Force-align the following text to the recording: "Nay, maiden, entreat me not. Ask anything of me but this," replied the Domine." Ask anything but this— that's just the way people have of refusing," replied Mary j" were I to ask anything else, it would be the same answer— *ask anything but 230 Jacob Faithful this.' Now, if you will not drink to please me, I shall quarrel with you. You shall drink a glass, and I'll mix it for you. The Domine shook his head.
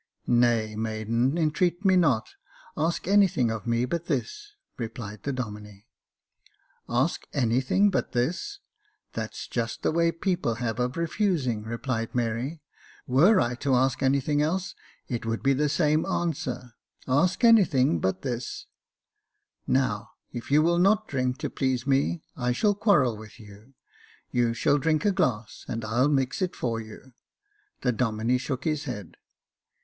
"Nay, 0.25 0.75
maiden, 0.75 1.37
entreat 1.37 1.85
me 1.85 1.95
not. 1.95 2.29
Ask 2.75 3.07
anything 3.07 3.51
of 3.51 3.67
me 3.67 3.85
but 3.85 4.07
this," 4.07 4.55
replied 4.79 5.21
the 5.21 5.31
Domine." 5.31 5.83
Ask 7.05 7.27
anything 7.33 7.91
but 7.91 8.11
this— 8.11 8.57
that's 9.13 9.47
just 9.47 9.83
the 9.83 9.91
way 9.91 10.11
people 10.11 10.55
have 10.55 10.79
of 10.79 10.97
refusing," 10.97 11.65
replied 11.65 12.15
Mary 12.15 12.49
j" 12.49 12.61
were 13.13 13.39
I 13.39 13.53
to 13.57 13.75
ask 13.75 14.01
anything 14.01 14.41
else, 14.41 14.73
it 15.07 15.23
would 15.23 15.43
be 15.43 15.53
the 15.53 15.69
same 15.69 16.03
answer— 16.07 16.73
*ask 17.07 17.43
anything 17.43 17.99
but 17.99 18.23
230 18.23 18.39
Jacob 18.39 18.41
Faithful 18.49 19.65
this.' 19.67 19.67
Now, 19.67 20.09
if 20.31 20.49
you 20.49 20.63
will 20.63 20.79
not 20.79 21.07
drink 21.07 21.37
to 21.37 21.49
please 21.51 21.85
me, 21.85 22.23
I 22.35 22.53
shall 22.53 22.73
quarrel 22.73 23.17
with 23.17 23.39
you. 23.39 23.75
You 24.31 24.55
shall 24.55 24.79
drink 24.79 25.05
a 25.05 25.11
glass, 25.11 25.63
and 25.67 25.85
I'll 25.85 26.09
mix 26.09 26.41
it 26.41 26.55
for 26.55 26.79
you. 26.81 27.13
The 27.81 27.91
Domine 27.91 28.39
shook 28.39 28.63
his 28.63 28.85
head. 28.85 29.17